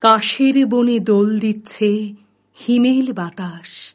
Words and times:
কাশের 0.00 0.66
বনে 0.66 0.98
দোল 0.98 1.38
দিচ্ছে 1.38 2.14
হিমেল 2.56 3.12
বাতাস। 3.12 3.94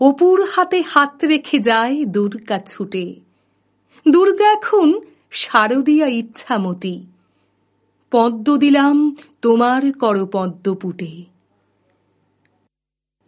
অপুর 0.00 0.46
হাতে 0.50 0.82
হাত 0.86 1.24
রেখে 1.24 1.58
যায় 1.58 2.04
দুর্গা 2.04 2.58
ছুটে। 2.58 3.14
দুর্গা 4.08 4.52
এখন 4.52 5.00
শারদিয়া 5.30 6.06
ইচ্ছামতি। 6.06 7.06
পদ্ম 8.10 8.56
দিলাম 8.56 9.16
তোমার 9.42 9.92
কর 9.92 10.26
পদ্ম 10.26 10.74
পুটে 10.74 11.24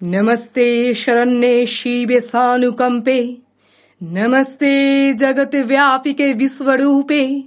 নমস্তে 0.04 0.94
শরণ্যে 0.94 1.66
শিবে 1.66 2.20
সানুকম্পে। 2.20 3.36
নমস্তে 4.00 4.72
জগৎ 5.14 5.56
ব্যাপিকে 5.66 6.34
বিশ্বরূপে। 6.34 7.42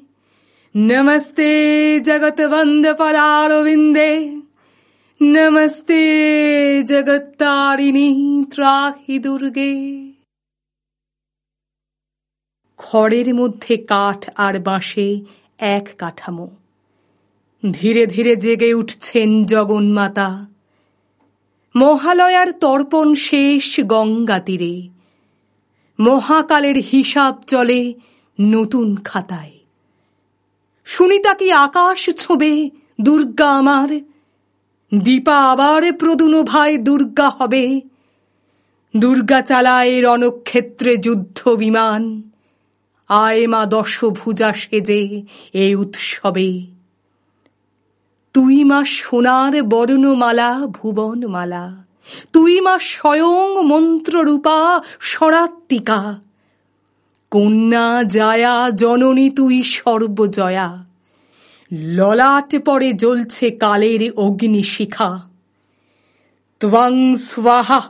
नमस्ते 0.75 1.53
जगत 2.01 2.41
वंद 2.41 2.87
परारविंदे 2.99 4.37
নমস্তে 5.21 6.03
জগত্তারিণী 6.83 8.09
ত্রাহি 8.51 9.17
দুর্গে 9.19 9.73
খড়ের 12.79 13.29
মধ্যে 13.35 13.77
কাঠ 13.77 14.21
আর 14.37 14.55
বাঁশে 14.59 15.09
এক 15.59 15.87
কাঠামো 15.99 16.49
ধীরে 17.63 18.07
ধীরে 18.07 18.37
জেগে 18.37 18.71
উঠছেন 18.75 19.45
জগন্মাতা 19.45 20.31
মহালয়ার 21.75 22.51
তর্পণ 22.61 23.15
শেষ 23.15 23.81
গঙ্গা 23.81 24.39
তীরে 24.39 24.75
মহাকালের 25.99 26.77
হিসাব 26.77 27.35
চলে 27.47 27.81
নতুন 28.41 28.97
খাতায় 29.05 29.60
সুনিতা 30.84 31.34
কি 31.34 31.52
আকাশ 31.52 32.10
ছোবে? 32.10 32.70
দুর্গা 33.02 33.50
আমার। 33.50 34.00
দীপা 34.94 35.52
আবার 35.52 35.94
প্রদুন 35.94 36.44
ভাই 36.44 36.78
দুর্গা 36.78 37.30
হবে। 37.30 37.82
দুর্গা 38.98 39.42
চালায় 39.42 40.04
রণক্ষেত্রে 40.04 40.98
যুদ্ধ 40.98 41.50
বিমান। 41.50 42.22
আয় 43.08 43.48
মা 43.48 43.66
দশভুজা 43.66 44.54
সেজে 44.54 45.24
এ 45.54 45.76
উৎসবে। 45.76 46.66
তুই 48.34 48.64
মা 48.64 48.86
সোনার 48.86 49.64
বর্ণমালা, 49.64 50.60
ভুবনমালা। 50.68 51.84
তুই 52.34 52.62
মা 52.62 52.80
স্বয়ং 52.80 53.64
মন্ত্ররূপা 53.66 54.82
সরাত্মিকা 55.00 56.22
কন্যা 57.32 58.04
জায়া, 58.04 58.72
জননী 58.72 59.30
তুই 59.30 59.64
সর্বজয়া। 59.64 60.86
ললাট 61.72 62.58
পরে 62.66 62.94
জ্বলছে 62.94 63.52
কালের 63.52 64.12
অগ্নিশিখা 64.12 65.30
ত্বং 66.60 67.16
স্বাহা, 67.16 67.82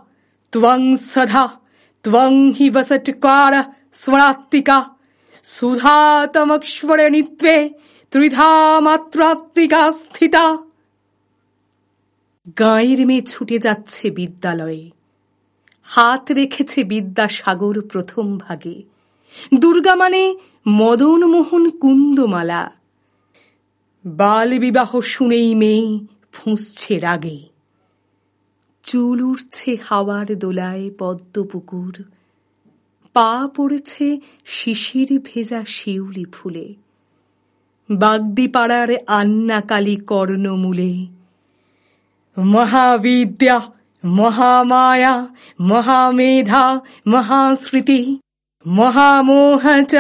ত্বং 0.52 0.98
সধা, 0.98 1.50
ত্বং 2.04 2.52
হি 2.52 2.70
বসটকার 2.70 3.64
স্বরাত্মিকা 3.94 4.90
সুধাতমক্ষ্বরে 5.44 7.10
নিত্বে, 7.10 7.70
ত্রিধা 8.12 8.80
মাত্রাত্মিকা 8.80 9.92
স্থিতা। 9.92 10.58
গাঁয়ের 12.60 13.08
মেয়ে 13.08 13.22
ছুটে 13.22 13.60
যাচ্ছে 13.60 14.12
বিদ্যালয়ে। 14.12 14.92
হাত 15.84 16.32
রেখেছে 16.32 16.84
বিদ্যাসাগর 16.84 17.82
প্রথম 17.82 18.38
ভাগে। 18.38 18.91
দুর্গা 19.54 19.96
মানে 19.96 20.36
মদন 20.68 21.26
মোহন 21.26 21.70
কুন্দমালা। 21.70 22.72
বাল 24.06 24.60
বিবাহ 24.60 25.02
শুনেই 25.02 25.56
মেয়ে 25.56 26.00
ফুঁসছে 26.32 27.00
রাগে। 27.00 27.40
চুল 28.84 29.22
উঠছে 29.22 29.78
হাওয়ার 29.84 30.40
দোলায় 30.40 30.90
পদ্মপুকুর। 31.00 32.04
পা 33.14 33.48
পড়েছে 33.56 34.20
শিশির 34.46 35.22
ভেজা 35.24 35.66
শিউলি 35.66 36.26
ফুলে। 36.26 36.76
বাগদিপাড়ার 37.92 38.90
আন্নাকালী 39.08 39.96
কর্ণমূলে। 39.96 41.08
মহাবিদ্যা, 42.38 43.62
মহামায়া, 44.06 45.28
মহামেধা 45.62 46.82
মহাশ্রুতি 47.08 48.20
মহামোহ 48.68 49.84
চ 49.88 49.96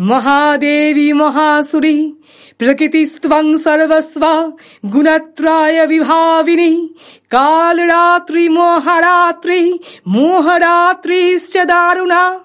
মহাদেবী 0.00 1.12
মহাসুরি, 1.12 2.12
প্রকৃতিস্ত্বং 2.58 3.58
সর্বস্ব 3.58 4.52
গুণত্রায় 4.92 5.86
বিভাবিনী, 5.86 6.88
কালরাত্রি 7.30 8.48
মহারাত্রি, 8.48 9.78
মোহরাত্রিশ্চ 10.06 11.58
দারুণা। 11.58 12.38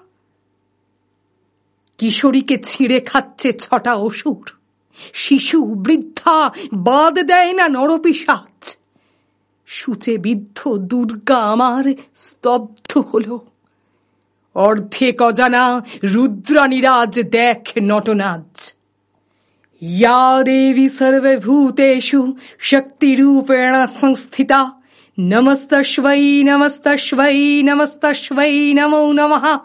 কিশোরীকে 1.98 2.58
ছিঁড়ে 2.66 3.00
খাচ্ছে 3.00 3.54
ছটা 3.54 3.94
অসুর, 3.94 4.58
শিশু, 5.14 5.64
বৃদ্ধা, 5.64 6.54
বাদ 6.74 7.20
দেয় 7.20 7.54
না 7.54 7.68
নরপিসাচ 7.68 8.78
সূচে 9.66 10.18
বিদ্ধ 10.18 10.78
দুর্গা 10.78 11.38
আমার 11.38 11.84
স্তব্ধ 12.16 12.98
হল। 12.98 13.40
অর্ধেক 14.56 15.22
অজানা, 15.22 15.86
রুদ্রানিরাজ 16.03 17.22
দেখ 17.22 17.69
নটনাজ। 17.81 18.75
ইয়া 19.81 20.44
দেবী 20.44 20.90
সর্বভূতেষু, 20.90 22.34
শক্তিরূপেণ 22.59 23.86
সংস্থিতা। 24.02 24.72
নমস্তস্বৈ 25.19 26.44
নমস্তস্বৈ 26.44 27.63
নমস্তস্বৈ, 27.63 28.74
নমো 28.74 29.12
নমঃ। 29.12 29.58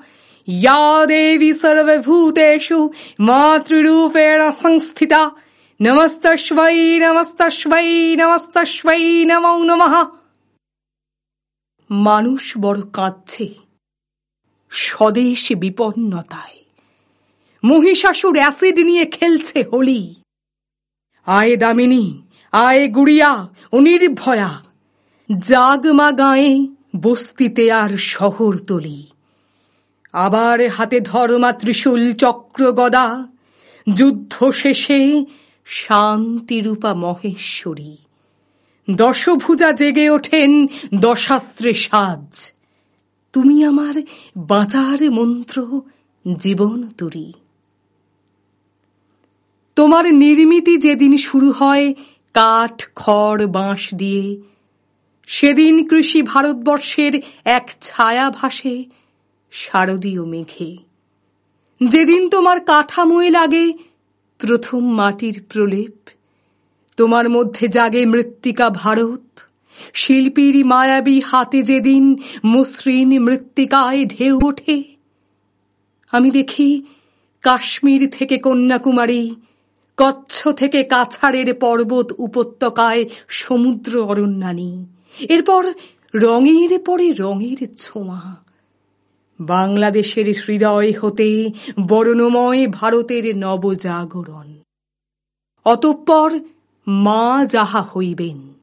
ইয়া 0.46 1.06
দেবী 1.06 1.52
সর্বভূতেষু, 1.52 2.90
মাতৃরূপেণ 3.20 4.52
সংস্থিতা। 4.62 5.30
নমস্তস্বৈ 5.82 7.00
নমস্তস্বৈ 7.00 8.16
নমস্তস্বৈ, 8.16 9.26
নমো 9.26 9.64
নমঃ। 9.64 10.04
মানুষ 11.90 12.58
বড় 12.60 12.80
কাঁদছে। 12.92 13.67
স্বদেশ 14.70 15.52
বিপন্নতায়। 15.52 16.58
মহিষাসুর 17.64 18.38
অ্যাসিড 18.38 18.78
নিয়ে 18.78 19.04
খেলছে 19.04 19.64
হোলি। 19.72 20.14
আয় 21.26 21.56
দামিনী, 21.56 22.22
আয় 22.52 22.88
গুড়িয়া 22.88 23.48
ও 23.72 23.80
নির্ভয়া 23.80 24.62
জাগমা 25.38 26.12
গায়ে 26.12 26.66
বস্তিতে 27.02 27.72
আর 27.72 27.90
শহর 27.90 28.58
তলি। 28.58 29.06
আবার 30.12 30.68
হাতে 30.68 31.00
ধর্মা 31.00 31.52
ত্রিশূল 31.52 32.14
চক্র 32.14 32.72
গদা। 32.72 33.26
যুদ্ধ 33.94 34.50
শেষে 34.50 35.24
শান্তিরূপা 35.66 36.94
মহেশ্বরী। 36.94 37.96
দশভুজা 38.90 39.72
জেগে 39.72 40.10
ওঠেন 40.10 40.66
দশাস্ত্রে 40.94 41.74
সাজ। 41.74 42.52
তুমি 43.32 43.64
আমার 43.64 43.94
বাঁচার 44.36 45.10
মন্ত্র 45.10 45.80
জীবন 46.36 46.88
তরী। 46.98 47.32
তোমার 49.76 50.14
নির্মিতি 50.14 50.76
যেদিন 50.76 51.16
শুরু 51.16 51.52
হয়, 51.52 51.94
কাঠ, 52.34 52.86
খড়, 52.96 53.46
বাঁশ 53.46 53.94
দিয়ে, 53.94 54.42
সেদিন 55.26 55.88
কৃষি 55.88 56.22
ভারতবর্ষের 56.22 57.20
এক 57.44 57.70
ছায়া 57.80 58.30
ভাসে 58.30 58.84
শারদীয় 59.50 60.24
মেঘে। 60.24 60.76
যেদিন 61.80 62.28
তোমার 62.28 62.60
কাঠামোয় 62.60 63.30
লাগে 63.30 63.72
প্রথম 64.38 64.94
মাটির 64.94 65.42
প্রলেপ, 65.48 66.08
তোমার 66.96 67.30
মধ্যে 67.30 67.68
জাগে 67.68 68.06
মৃত্তিকা 68.06 68.70
ভারত 68.70 69.40
শিল্পীর 69.94 70.66
মায়াবী 70.66 71.20
হাতে 71.20 71.62
যেদিন 71.62 72.16
মসৃণ 72.46 73.18
মৃত্তিকায় 73.18 74.04
ঢেউ 74.04 74.38
ওঠে, 74.44 74.84
আমি 76.10 76.30
দেখি 76.30 76.86
কাশ্মীর 77.42 78.10
থেকে 78.10 78.38
কন্যাকুমারী, 78.38 79.34
কচ্ছ 79.96 80.48
থেকে 80.48 80.84
কাছাড়ের 80.84 81.54
পর্বত 81.54 82.12
উপত্যকায় 82.18 83.04
সমুদ্র 83.28 84.02
অরণ্যানী। 84.02 84.86
এরপর 85.28 85.72
রঙের 86.14 86.78
পরে 86.78 87.12
রঙের 87.12 87.66
ছোঁয়া। 87.78 88.36
বাংলাদেশের 89.40 90.28
হৃদয় 90.48 90.92
হতে 91.00 91.50
বর্ণময় 91.88 92.66
ভারতের 92.66 93.36
নবজাগরণ। 93.36 94.48
অতঃপর 95.64 96.38
মা 96.86 97.44
যাহা 97.50 97.82
হইবেন 97.82 98.57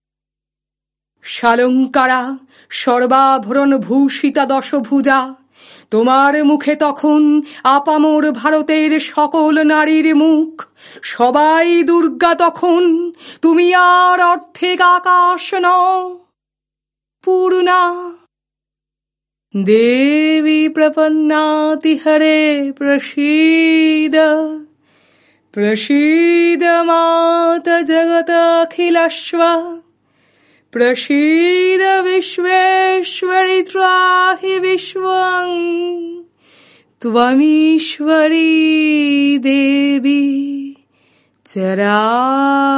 শালঙ্কারা 1.25 2.37
সর্বাভরণ 2.69 3.77
ভূষিতা 3.77 4.45
দশভুজা। 4.45 5.35
তোমার 5.91 6.45
মুখে 6.45 6.75
তখন 6.75 7.41
আপামোর 7.63 8.31
ভারতের 8.31 8.99
সকল 8.99 9.63
নারীর 9.63 10.15
মুখ। 10.15 10.65
সবাই 11.01 11.83
দুর্গা 11.83 12.35
তখন, 12.35 13.11
তুমি 13.41 13.75
আর 13.75 14.21
অর্ধেক 14.21 14.81
আকাশ 14.81 15.53
ন 15.53 15.65
পূর্ণা, 17.23 17.81
দেবী 19.63 20.69
প্রপন্নাতি 20.69 21.97
হরে 21.97 22.71
প্রসীদ। 22.77 24.15
প্রসীদ 25.53 26.63
মাত 26.63 27.67
জগত 27.83 28.31
অখিলশ্ব 28.61 29.39
प्रसीद 30.75 31.81
विश्वेश्वरि 32.05 33.59
त्राहि 33.67 34.55
विश्वम् 34.65 35.61
त्वमीश्वरी 37.01 38.49
देवी 39.45 40.23
चराचरश्व 41.45 42.75